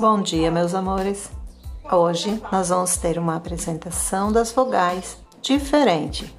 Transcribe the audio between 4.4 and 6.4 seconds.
vogais diferente.